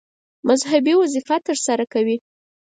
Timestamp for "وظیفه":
1.01-1.35